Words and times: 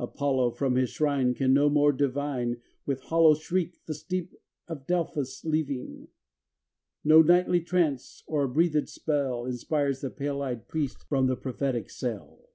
Apollo 0.00 0.50
from 0.54 0.74
his 0.74 0.90
shrine 0.90 1.34
Can 1.34 1.54
no 1.54 1.70
more 1.70 1.92
divine. 1.92 2.60
With 2.84 3.00
hollow 3.02 3.34
shriek 3.34 3.78
the 3.86 3.94
steep 3.94 4.34
of 4.66 4.88
Delphos 4.88 5.44
leaving. 5.44 6.08
No 7.04 7.22
nightly 7.22 7.60
trance, 7.60 8.24
or 8.26 8.48
breathed 8.48 8.88
spell, 8.88 9.46
Inspires 9.46 10.00
the 10.00 10.10
pale 10.10 10.42
eyed 10.42 10.66
Priest 10.66 11.04
from 11.08 11.28
the 11.28 11.36
prophetic 11.36 11.90
cell. 11.90 12.48